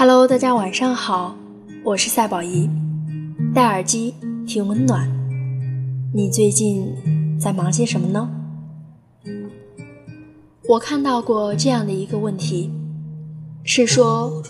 [0.00, 1.36] Hello，大家晚上好，
[1.84, 2.70] 我是赛宝仪，
[3.54, 4.14] 戴耳机
[4.46, 5.06] 听温暖。
[6.14, 6.90] 你最近
[7.38, 8.30] 在忙些什么呢？
[10.66, 12.70] 我看到过这样的一个问题，
[13.62, 14.42] 是说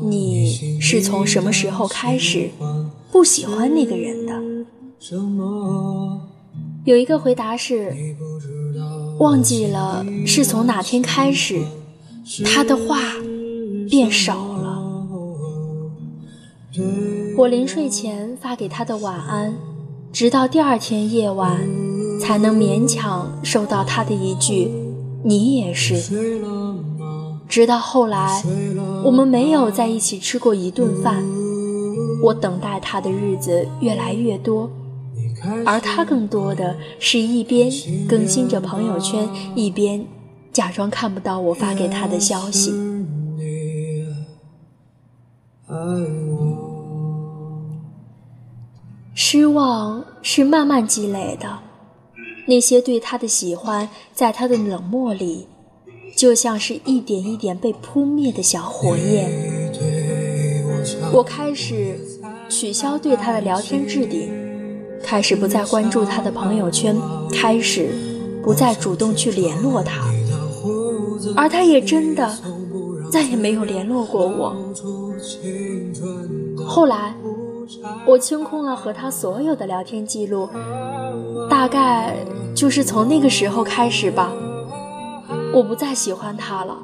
[0.00, 2.48] 你是从什么时候开始
[3.10, 4.40] 不喜欢那个人的？
[6.84, 7.92] 有一个回答是
[9.18, 11.60] 忘记了是从哪天开始，
[12.44, 13.00] 他的话
[13.90, 14.73] 变少了。
[17.36, 19.54] 我临睡前发给他的晚安，
[20.12, 21.60] 直到第二天夜晚，
[22.20, 24.70] 才能勉强收到他的一句
[25.22, 25.94] “你也是”。
[27.48, 28.42] 直到后来，
[29.04, 31.22] 我们没有在一起吃过一顿饭，
[32.22, 34.68] 我等待他的日子越来越多，
[35.64, 37.70] 而他更多的是一边
[38.08, 40.04] 更新着朋友圈，一边
[40.52, 42.72] 假装看不到我发给他的消息。
[49.16, 51.60] 失望是慢慢积累的，
[52.48, 55.46] 那些对他的喜欢，在他的冷漠里，
[56.16, 59.30] 就像是一点一点被扑灭的小火焰。
[61.12, 61.96] 我开始
[62.48, 64.28] 取消对他的聊天置顶，
[65.00, 66.96] 开始不再关注他的朋友圈，
[67.32, 67.90] 开始
[68.42, 70.12] 不再主动去联络他，
[71.36, 72.36] 而他也真的
[73.12, 74.56] 再也没有联络过我。
[76.66, 77.14] 后来。
[78.06, 80.48] 我清空了和他所有的聊天记录，
[81.48, 82.16] 大概
[82.54, 84.32] 就是从那个时候开始吧。
[85.52, 86.76] 我不再喜欢他了。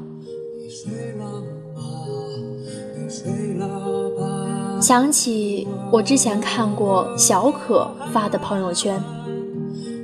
[4.81, 9.03] 想起我之前看过小可发的朋友圈，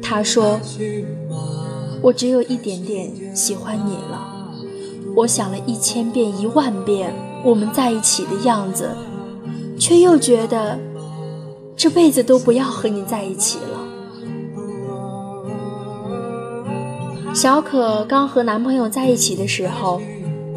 [0.02, 0.60] 他说
[2.02, 4.34] ：“我只有一点点喜欢你了。
[5.16, 8.90] 我想了一千遍一万遍我们在一起的样子。”
[9.78, 10.78] 却又觉得
[11.76, 13.80] 这辈子都不要和你在一起了。
[17.34, 20.00] 小可刚和男朋友在一起的时候，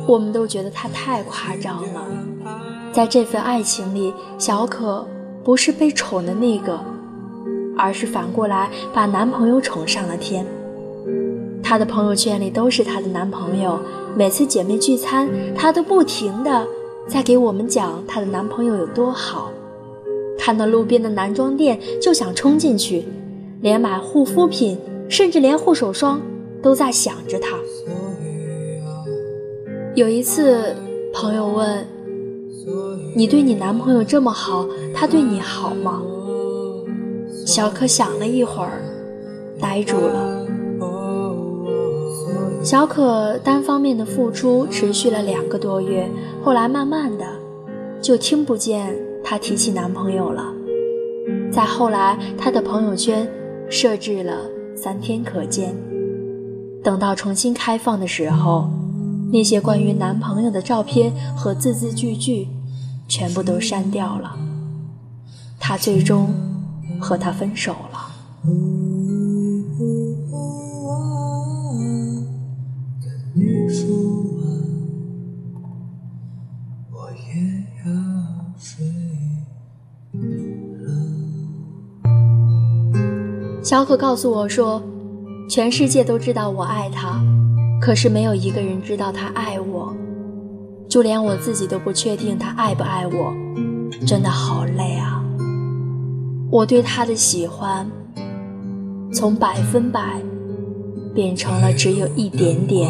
[0.07, 2.01] 我们都觉得他太夸张了。
[2.93, 5.05] 在这份爱情里，小可
[5.43, 6.79] 不是被宠的那个，
[7.77, 10.45] 而是反过来把男朋友宠上了天。
[11.61, 13.77] 她的朋友圈里都是她的男朋友，
[14.15, 16.65] 每次姐妹聚餐，她都不停的。
[17.09, 19.51] 在给我们讲她的男朋友有多好，
[20.37, 23.03] 看到路边的男装店就想冲进去，
[23.61, 24.77] 连买护肤品，
[25.09, 26.21] 甚至连护手霜
[26.61, 27.57] 都在想着他。
[29.95, 30.75] 有一次，
[31.11, 31.85] 朋友问
[33.15, 36.01] ：“你对你男朋友这么好，他对你好吗？”
[37.43, 38.83] 小可想了一会儿，
[39.59, 40.38] 呆住了。
[42.69, 46.07] 小可单方面的付出持续了两个多月，
[46.43, 47.25] 后来慢慢的，
[47.99, 50.53] 就听不见她提起男朋友了。
[51.51, 53.27] 再后来，她的朋友圈
[53.71, 54.41] 设置了
[54.75, 55.75] 三天可见。
[56.83, 58.69] 等到重新开放的时候，
[59.33, 62.49] 那些关于男朋友的照片和字字句句，
[63.07, 64.37] 全部都删掉了。
[65.59, 66.31] 她最终
[67.01, 68.98] 和他分手了。
[83.69, 84.81] 小可告诉我说
[85.47, 87.23] ：“全世界都知道我爱他，
[87.79, 89.95] 可是没有一个人知道他爱我，
[90.89, 93.31] 就连我自己都不确定他爱不爱我，
[94.07, 95.23] 真的好累啊！
[96.49, 97.87] 我对他的喜欢，
[99.13, 100.19] 从百分百
[101.13, 102.89] 变成了只有一点点。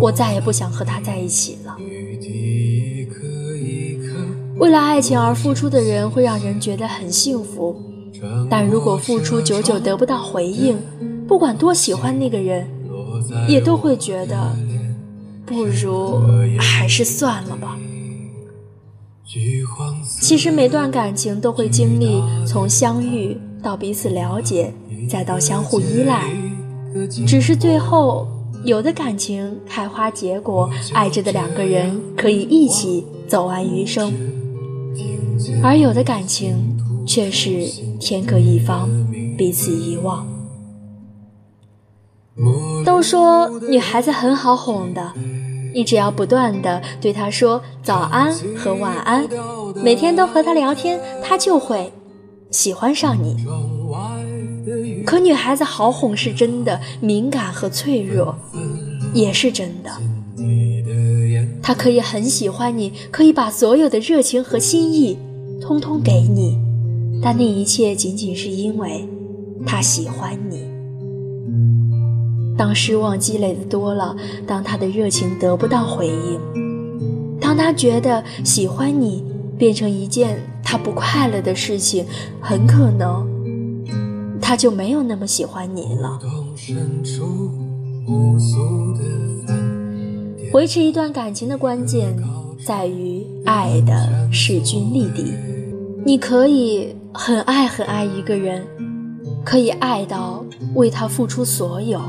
[0.00, 1.76] 我再也不想和他在一起了。
[4.60, 7.74] 为了爱情而付出的人，会让人觉得很幸福。”
[8.48, 10.78] 但如果付出久久得不到回应，
[11.26, 12.66] 不管多喜欢那个人，
[13.48, 14.54] 也都会觉得
[15.46, 16.20] 不如
[16.58, 17.76] 还是算了吧。
[20.20, 24.72] 其实每段感情都会经历从相遇到彼此了解，
[25.08, 26.30] 再到相互依赖，
[27.26, 28.28] 只是最后
[28.64, 34.12] 有的感情开花结果，爱着的两个人可以一起走完余生，
[35.62, 36.54] 而有的感情。
[37.06, 37.66] 却是
[37.98, 38.88] 天各一方，
[39.36, 40.26] 彼此遗忘。
[42.84, 45.12] 都说女孩子很好哄的，
[45.74, 49.28] 你只要不断的对她说早安和晚安，
[49.76, 51.92] 每天都和她聊天，她就会
[52.50, 53.36] 喜欢上你。
[55.04, 58.34] 可女孩子好哄是真的，敏感和脆弱
[59.12, 59.90] 也是真的。
[61.62, 65.18] 她可以很喜欢你，可以把所有的热情和心意
[65.60, 66.58] 通通给你，
[67.22, 69.08] 但那一切仅仅是因为
[69.64, 70.60] 他喜欢你。
[72.58, 74.14] 当失望积累的多了，
[74.46, 79.24] 当他的热情得不到回应，当他觉得喜欢你
[79.56, 82.04] 变成一件他不快乐的事情，
[82.40, 83.26] 很可能
[84.40, 86.18] 他就没有那么喜欢你了。
[90.52, 92.14] 维持一段感情的关键
[92.64, 95.32] 在于爱的势均力敌。
[96.04, 98.66] 你可以很爱很爱一个人，
[99.44, 100.44] 可以爱到
[100.74, 102.00] 为他付出所有。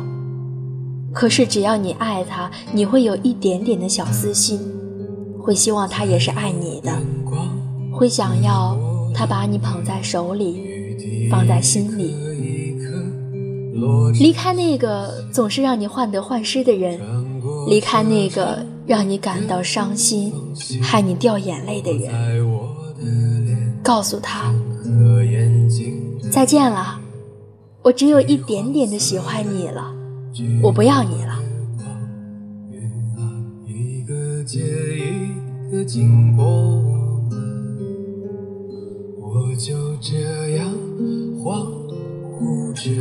[1.13, 4.59] 可是只要你爱他，你会有一点点的小私心，
[5.39, 6.91] 会希望他也是爱你的，
[7.91, 8.77] 会想要
[9.13, 12.15] 他把你捧在手里，放在心里。
[14.19, 17.00] 离开那个总是让你患得患失的人。
[17.67, 20.33] 离开那个让你感到伤心、
[20.81, 22.11] 害你掉眼泪的人，
[23.81, 24.53] 告诉他
[26.31, 27.00] 再见了。
[27.81, 29.94] 我只有一点点的喜欢你了，
[30.62, 31.39] 我不要你了。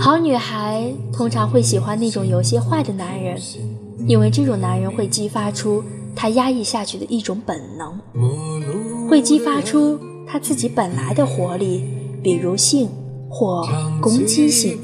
[0.00, 3.36] 好女孩通常会喜欢那种有些坏的男人。
[4.08, 5.80] 因为这种男人会激发出
[6.16, 9.96] 他压抑下去的一种本能，会激发出
[10.26, 11.84] 他自己本来的活力，
[12.22, 12.88] 比如性
[13.28, 13.66] 或
[14.00, 14.78] 攻击性。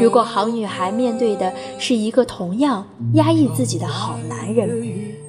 [0.00, 4.70] 如果好女孩面对的是一个同样压抑自己的好男人，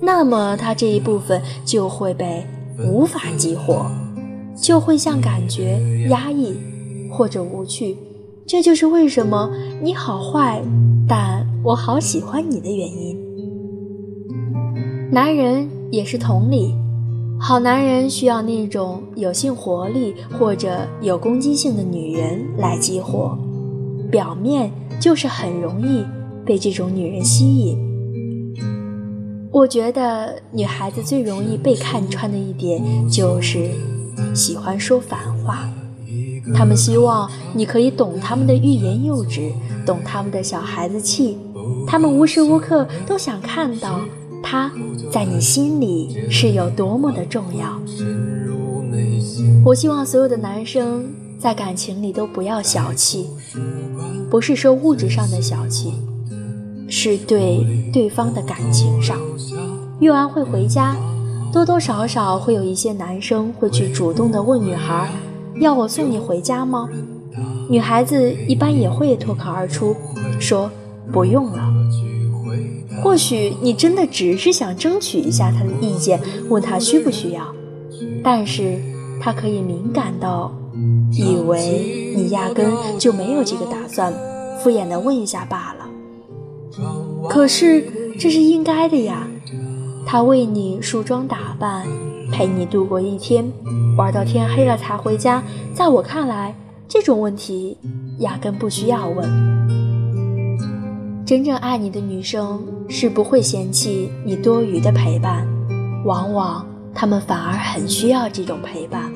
[0.02, 2.46] 那么她这一部分就会被
[2.88, 3.86] 无法激活，
[4.56, 5.80] 就会像感觉
[6.10, 6.56] 压抑
[7.12, 7.98] 或者无趣。
[8.48, 9.50] 这就是为什么
[9.82, 10.62] 你好坏，
[11.08, 11.46] 但。
[11.66, 13.18] 我好喜欢你的原因。
[15.12, 16.76] 男人也是同理，
[17.40, 23.38] 好男人需要那种有性活力或者有攻击性的女人来激活，
[24.10, 26.04] 表面就是很容易
[26.46, 27.78] 被这种女人吸引。
[29.52, 33.70] 我觉得女孩子最容易被看穿的一点就是
[34.34, 35.70] 喜欢说反话，
[36.54, 39.52] 她们希望你可以懂她们的欲言又止，
[39.86, 41.38] 懂她们的小孩子气。
[41.88, 44.00] 他们无时无刻都想看到
[44.46, 44.72] 他
[45.12, 47.82] 在你心里是有多么的重要。
[49.66, 51.10] 我希望所有的男生
[51.40, 53.28] 在感情里都不要小气，
[54.30, 55.96] 不是说物质上的小气，
[56.88, 59.18] 是对对方的感情上。
[60.00, 60.96] 约完会回家，
[61.52, 65.10] 多多少少会有一些男生会去主动的问女孩
[65.60, 66.88] ：“要我送你回家吗？”
[67.68, 69.96] 女孩子一般也会脱口而出
[70.40, 70.70] 说。
[71.14, 71.65] 不用了。
[73.04, 76.20] 或许你真的只是想争取一下他的意见，
[76.50, 77.54] 问他需不需要，
[78.24, 78.80] 但是
[79.22, 80.54] 他可以敏感到
[81.12, 84.14] 以为你压根就没有这个打算，
[84.60, 85.86] 敷衍的问一下罢了。
[87.30, 89.28] 可是这是应该的呀，
[90.06, 91.88] 他为你梳妆打扮，
[92.32, 93.46] 陪你度过一天，
[93.98, 95.44] 玩到天黑了才回家。
[95.74, 96.56] 在我看来，
[96.88, 97.78] 这种问题
[98.20, 99.85] 压根不需要问。
[101.26, 105.44] 真正爱你的女生是不会嫌弃你多余的陪伴，
[106.06, 109.12] 往往她们反而很需要这种陪伴。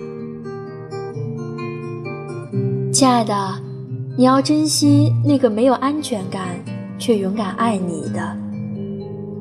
[2.91, 3.61] 亲爱的，
[4.17, 6.47] 你要珍惜那个没有安全感
[6.97, 8.37] 却勇敢爱你的。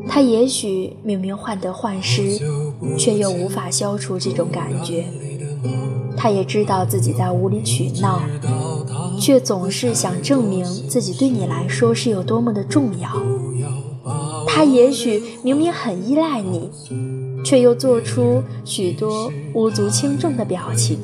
[0.07, 2.38] 他也许明明患得患失，
[2.99, 5.07] 却又无法消除这种感觉。
[6.19, 8.21] 他也知道自己在无理取闹。
[9.21, 13.09] 却总是想证明自己对你来说是有多么的重要。
[14.47, 16.71] 他也许明明很依赖你，
[17.45, 20.99] 却又做出许多无足轻重的表情。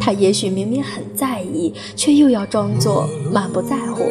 [0.00, 4.04] 他也许明明很在意，却又要装作满不在乎。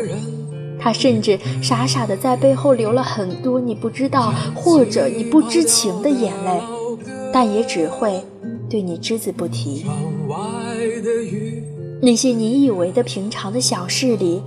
[0.80, 6.62] 他甚至傻傻的在背后流了很多你不知道或者你不知情的眼泪，
[7.34, 8.24] 但也只会
[8.70, 9.86] 对你只字不提。
[12.02, 14.42] 那些你以为的平常的小事里，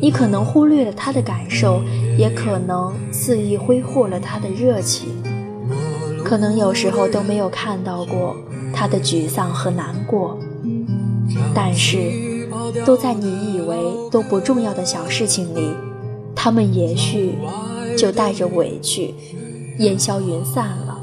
[0.00, 1.82] 你可能忽略了他的感受，
[2.18, 5.08] 也可能肆意挥霍了他的热情，
[6.22, 8.36] 可能有时候都没有看到过
[8.74, 10.38] 他的沮丧和难过。
[11.54, 12.46] 但是，
[12.84, 13.76] 都在你以为
[14.10, 15.70] 都不重要的小事情里，
[16.34, 17.36] 他们也许
[17.96, 19.14] 就带着委屈
[19.78, 20.98] 烟消云散了。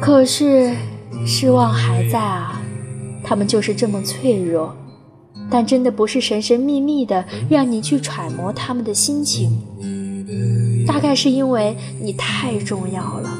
[0.00, 0.74] 可是，
[1.24, 2.59] 失望还在啊。
[3.22, 4.74] 他们就是这么脆弱，
[5.50, 9.56] 但真的不是神神秘秘的让你去揣摩他们的心情，
[10.86, 13.30] 大概是因为你太重要了，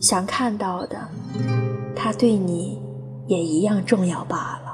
[0.00, 0.96] 想看到的，
[1.94, 2.78] 他对你
[3.26, 4.70] 也一样重要罢了。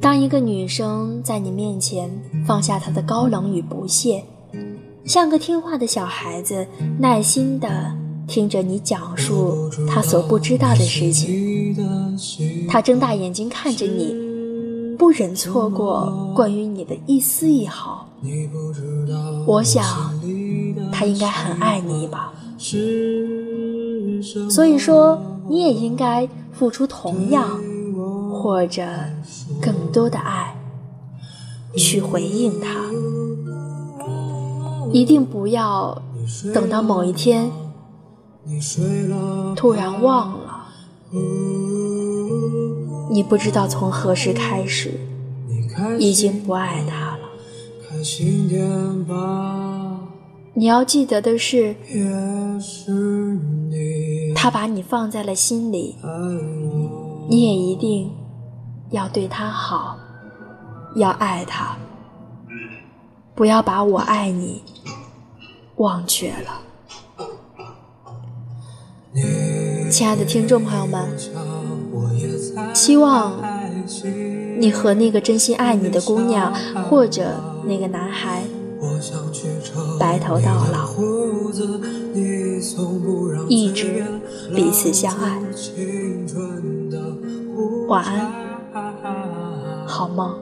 [0.00, 2.10] 当一个女生在你面前
[2.46, 4.22] 放下她的高冷与不屑，
[5.06, 6.66] 像个听话的小孩子，
[6.98, 7.90] 耐心的
[8.26, 11.76] 听着你讲述他所不知道的事情，
[12.68, 18.08] 他睁大眼睛看着你，不忍错过关于你的一丝一毫。
[19.46, 19.84] 我想，
[20.90, 22.32] 他应该很爱你吧。
[24.48, 27.46] 所以说，你也应该付出同样
[28.32, 28.82] 或者
[29.60, 30.56] 更多的爱，
[31.76, 32.80] 去回应他。
[34.92, 36.00] 一定不要
[36.54, 37.50] 等到某一天，
[39.56, 40.66] 突然忘了，
[43.10, 45.00] 你不知道从何时开始，
[45.98, 47.20] 已经不爱他了。
[50.52, 51.74] 你要记得的是，
[54.34, 55.96] 他把你放在了心里，
[57.28, 58.10] 你也一定
[58.90, 59.96] 要对他好，
[60.96, 61.76] 要爱他，
[63.34, 64.62] 不要把我爱你
[65.76, 66.60] 忘却了。
[69.90, 71.08] 亲爱的听众朋友们，
[72.74, 73.40] 希望
[74.58, 76.52] 你和那个真心爱你的姑娘，
[76.88, 77.34] 或者。
[77.66, 78.42] 那个男孩
[79.98, 80.90] 白头到老，
[83.48, 84.04] 一直
[84.54, 85.40] 彼此相爱。
[87.88, 88.30] 晚安，
[89.86, 90.38] 好梦。